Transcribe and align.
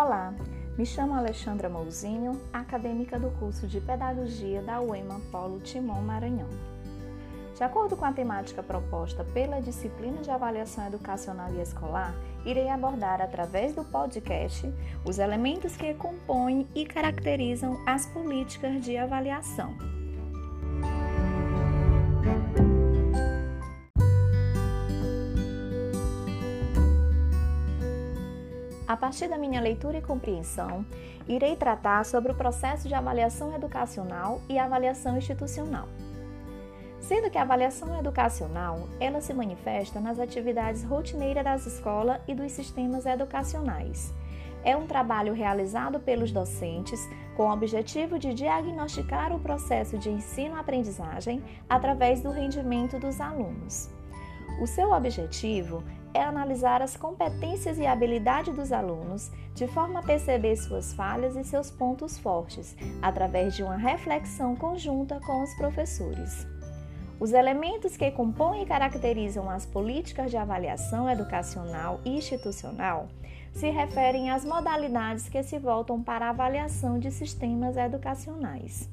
Olá, 0.00 0.32
me 0.76 0.86
chamo 0.86 1.12
Alexandra 1.12 1.68
Mouzinho, 1.68 2.40
acadêmica 2.52 3.18
do 3.18 3.32
curso 3.32 3.66
de 3.66 3.80
Pedagogia 3.80 4.62
da 4.62 4.80
UEMA 4.80 5.20
Polo 5.32 5.58
Timon 5.58 6.02
Maranhão. 6.02 6.46
De 7.56 7.64
acordo 7.64 7.96
com 7.96 8.04
a 8.04 8.12
temática 8.12 8.62
proposta 8.62 9.24
pela 9.24 9.60
disciplina 9.60 10.22
de 10.22 10.30
avaliação 10.30 10.86
educacional 10.86 11.52
e 11.52 11.60
escolar, 11.60 12.14
irei 12.46 12.68
abordar 12.68 13.20
através 13.20 13.74
do 13.74 13.82
podcast 13.82 14.72
os 15.04 15.18
elementos 15.18 15.76
que 15.76 15.92
compõem 15.94 16.68
e 16.76 16.86
caracterizam 16.86 17.82
as 17.84 18.06
políticas 18.06 18.80
de 18.80 18.96
avaliação. 18.96 19.97
A 28.88 28.96
partir 28.96 29.28
da 29.28 29.36
minha 29.36 29.60
leitura 29.60 29.98
e 29.98 30.02
compreensão, 30.02 30.82
irei 31.28 31.54
tratar 31.54 32.06
sobre 32.06 32.32
o 32.32 32.34
processo 32.34 32.88
de 32.88 32.94
avaliação 32.94 33.54
educacional 33.54 34.40
e 34.48 34.58
avaliação 34.58 35.18
institucional. 35.18 35.86
Sendo 36.98 37.30
que 37.30 37.36
a 37.36 37.42
avaliação 37.42 37.98
educacional, 37.98 38.88
ela 38.98 39.20
se 39.20 39.34
manifesta 39.34 40.00
nas 40.00 40.18
atividades 40.18 40.84
rotineiras 40.84 41.44
das 41.44 41.66
escolas 41.66 42.18
e 42.26 42.34
dos 42.34 42.50
sistemas 42.52 43.04
educacionais. 43.04 44.14
É 44.64 44.74
um 44.74 44.86
trabalho 44.86 45.34
realizado 45.34 46.00
pelos 46.00 46.32
docentes 46.32 47.06
com 47.36 47.42
o 47.42 47.52
objetivo 47.52 48.18
de 48.18 48.32
diagnosticar 48.32 49.34
o 49.34 49.38
processo 49.38 49.98
de 49.98 50.08
ensino-aprendizagem 50.08 51.44
através 51.68 52.22
do 52.22 52.30
rendimento 52.30 52.98
dos 52.98 53.20
alunos. 53.20 53.90
O 54.60 54.66
seu 54.66 54.92
objetivo 54.92 55.84
é 55.84 55.97
analisar 56.14 56.80
as 56.80 56.96
competências 56.96 57.78
e 57.78 57.86
habilidade 57.86 58.52
dos 58.52 58.72
alunos, 58.72 59.30
de 59.54 59.66
forma 59.66 60.00
a 60.00 60.02
perceber 60.02 60.56
suas 60.56 60.94
falhas 60.94 61.36
e 61.36 61.44
seus 61.44 61.70
pontos 61.70 62.18
fortes, 62.18 62.76
através 63.02 63.54
de 63.54 63.62
uma 63.62 63.76
reflexão 63.76 64.56
conjunta 64.56 65.20
com 65.20 65.42
os 65.42 65.54
professores. 65.54 66.46
Os 67.20 67.32
elementos 67.32 67.96
que 67.96 68.10
compõem 68.12 68.62
e 68.62 68.66
caracterizam 68.66 69.50
as 69.50 69.66
políticas 69.66 70.30
de 70.30 70.36
avaliação 70.36 71.10
educacional 71.10 72.00
e 72.04 72.16
institucional 72.16 73.08
se 73.52 73.68
referem 73.70 74.30
às 74.30 74.44
modalidades 74.44 75.28
que 75.28 75.42
se 75.42 75.58
voltam 75.58 76.00
para 76.00 76.26
a 76.26 76.30
avaliação 76.30 76.98
de 76.98 77.10
sistemas 77.10 77.76
educacionais. 77.76 78.88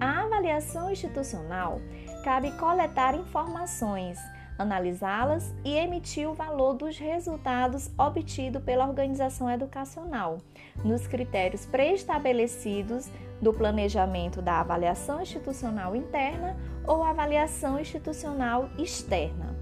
A 0.00 0.22
avaliação 0.22 0.90
institucional 0.90 1.80
cabe 2.24 2.50
coletar 2.52 3.14
informações 3.14 4.18
analisá-las 4.58 5.54
e 5.64 5.76
emitir 5.76 6.28
o 6.28 6.34
valor 6.34 6.74
dos 6.74 6.98
resultados 6.98 7.90
obtidos 7.96 8.62
pela 8.62 8.86
organização 8.86 9.48
educacional, 9.48 10.38
nos 10.84 11.06
critérios 11.06 11.64
pré-estabelecidos 11.64 13.08
do 13.40 13.52
planejamento 13.52 14.42
da 14.42 14.60
avaliação 14.60 15.22
institucional 15.22 15.94
interna 15.94 16.56
ou 16.86 17.04
avaliação 17.04 17.78
institucional 17.78 18.68
externa. 18.76 19.56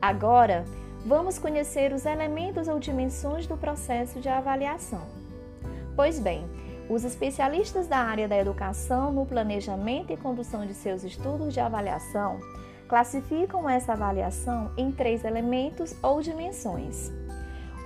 Agora, 0.00 0.64
vamos 1.04 1.38
conhecer 1.38 1.92
os 1.92 2.06
elementos 2.06 2.66
ou 2.66 2.78
dimensões 2.78 3.46
do 3.46 3.56
processo 3.56 4.18
de 4.18 4.30
avaliação. 4.30 5.06
Pois 5.94 6.18
bem, 6.18 6.48
os 6.88 7.04
especialistas 7.04 7.86
da 7.86 7.98
área 7.98 8.26
da 8.26 8.38
educação 8.38 9.12
no 9.12 9.26
planejamento 9.26 10.12
e 10.12 10.16
condução 10.16 10.66
de 10.66 10.72
seus 10.72 11.04
estudos 11.04 11.52
de 11.52 11.60
avaliação 11.60 12.40
classificam 12.90 13.70
essa 13.70 13.92
avaliação 13.92 14.72
em 14.76 14.90
três 14.90 15.24
elementos 15.24 15.94
ou 16.02 16.20
dimensões. 16.20 17.12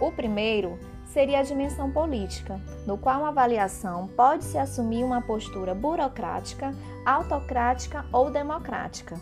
O 0.01 0.11
primeiro 0.11 0.79
seria 1.05 1.41
a 1.41 1.43
dimensão 1.43 1.91
política, 1.91 2.59
no 2.87 2.97
qual 2.97 3.23
a 3.23 3.29
avaliação 3.29 4.09
pode 4.09 4.45
se 4.45 4.57
assumir 4.57 5.05
uma 5.05 5.21
postura 5.21 5.75
burocrática, 5.75 6.75
autocrática 7.05 8.07
ou 8.11 8.31
democrática. 8.31 9.21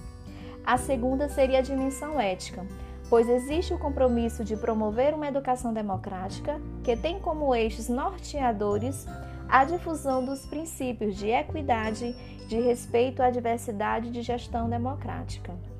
A 0.64 0.78
segunda 0.78 1.28
seria 1.28 1.58
a 1.58 1.62
dimensão 1.62 2.20
ética, 2.20 2.64
pois 3.10 3.28
existe 3.28 3.74
o 3.74 3.78
compromisso 3.78 4.44
de 4.44 4.56
promover 4.56 5.12
uma 5.12 5.26
educação 5.26 5.74
democrática 5.74 6.60
que 6.84 6.96
tem 6.96 7.18
como 7.18 7.52
eixos 7.52 7.88
norteadores 7.88 9.04
a 9.48 9.64
difusão 9.64 10.24
dos 10.24 10.46
princípios 10.46 11.16
de 11.16 11.28
equidade, 11.28 12.14
de 12.46 12.60
respeito 12.60 13.20
à 13.20 13.30
diversidade 13.30 14.12
de 14.12 14.22
gestão 14.22 14.70
democrática. 14.70 15.71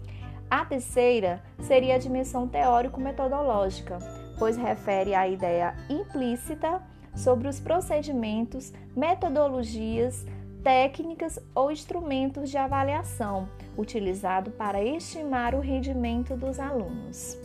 A 0.53 0.67
terceira 0.67 1.43
seria 1.61 1.95
a 1.95 1.99
dimensão 1.99 2.47
teórico-metodológica, 2.47 3.99
pois 4.39 4.55
refere 4.55 5.15
à 5.15 5.27
ideia 5.27 5.75
implícita 5.89 6.83
sobre 7.17 7.49
os 7.49 7.59
procedimentos, 7.59 8.71
metodologias, 8.95 10.27
técnicas 10.63 11.39
ou 11.55 11.73
instrumentos 11.73 12.51
de 12.51 12.59
avaliação 12.59 13.49
utilizado 13.79 14.51
para 14.51 14.85
estimar 14.85 15.55
o 15.55 15.61
rendimento 15.61 16.37
dos 16.37 16.61
alunos. 16.61 17.39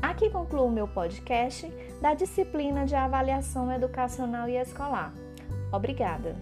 Aqui 0.00 0.30
concluo 0.30 0.70
meu 0.70 0.86
podcast 0.86 1.66
da 2.00 2.14
disciplina 2.14 2.86
de 2.86 2.94
avaliação 2.94 3.72
educacional 3.72 4.48
e 4.48 4.56
escolar. 4.56 5.12
Obrigada! 5.72 6.36